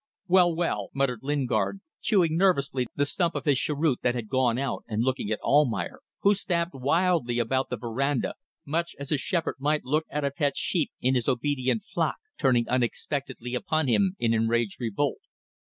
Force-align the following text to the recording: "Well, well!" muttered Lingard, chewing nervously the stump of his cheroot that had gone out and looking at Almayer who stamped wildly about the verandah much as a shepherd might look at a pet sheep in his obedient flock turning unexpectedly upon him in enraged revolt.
"Well, 0.27 0.55
well!" 0.55 0.89
muttered 0.95 1.19
Lingard, 1.21 1.79
chewing 2.01 2.35
nervously 2.35 2.87
the 2.95 3.05
stump 3.05 3.35
of 3.35 3.45
his 3.45 3.59
cheroot 3.59 3.99
that 4.01 4.15
had 4.15 4.29
gone 4.29 4.57
out 4.57 4.83
and 4.87 5.03
looking 5.03 5.29
at 5.31 5.39
Almayer 5.43 5.99
who 6.21 6.33
stamped 6.33 6.73
wildly 6.73 7.37
about 7.37 7.69
the 7.69 7.77
verandah 7.77 8.33
much 8.65 8.95
as 8.97 9.11
a 9.11 9.17
shepherd 9.19 9.57
might 9.59 9.85
look 9.85 10.05
at 10.09 10.25
a 10.25 10.31
pet 10.31 10.57
sheep 10.57 10.89
in 11.01 11.13
his 11.13 11.29
obedient 11.29 11.83
flock 11.85 12.15
turning 12.39 12.67
unexpectedly 12.67 13.53
upon 13.53 13.87
him 13.87 14.15
in 14.17 14.33
enraged 14.33 14.79
revolt. 14.81 15.19